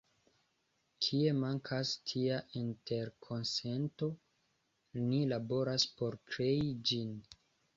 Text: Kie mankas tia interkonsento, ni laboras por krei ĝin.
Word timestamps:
Kie 1.07 1.33
mankas 1.41 1.91
tia 2.11 2.39
interkonsento, 2.61 4.09
ni 5.05 5.21
laboras 5.35 5.87
por 6.01 6.19
krei 6.33 6.69
ĝin. 6.93 7.17